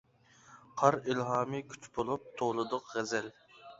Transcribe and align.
قار 0.81 0.95
ئىلھامى 1.11 1.61
كۈچ 1.73 1.85
بولۇپ، 1.99 2.25
توۋلىدۇق 2.41 2.93
غەزەل. 2.95 3.29